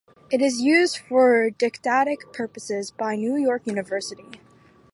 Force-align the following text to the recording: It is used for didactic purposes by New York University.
It 0.31 0.41
is 0.41 0.61
used 0.61 0.97
for 0.97 1.51
didactic 1.51 2.33
purposes 2.33 2.89
by 2.89 3.15
New 3.15 3.35
York 3.35 3.67
University. 3.67 4.41